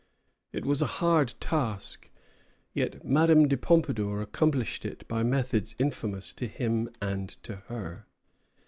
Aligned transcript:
It 0.51 0.65
was 0.65 0.81
a 0.81 0.87
hard 0.97 1.35
task; 1.39 2.09
yet 2.73 3.05
Madame 3.05 3.47
de 3.47 3.55
Pompadour 3.55 4.19
accomplished 4.19 4.83
it 4.83 5.07
by 5.07 5.21
methods 5.21 5.75
infamous 5.77 6.33
to 6.33 6.47
him 6.47 6.89
and 6.99 7.29
to 7.43 7.57
her. 7.67 8.07